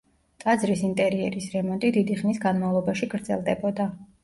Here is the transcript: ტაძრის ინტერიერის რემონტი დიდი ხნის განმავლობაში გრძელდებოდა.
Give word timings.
ტაძრის 0.43 0.81
ინტერიერის 0.87 1.51
რემონტი 1.57 1.93
დიდი 1.99 2.19
ხნის 2.23 2.41
განმავლობაში 2.49 3.13
გრძელდებოდა. 3.15 3.91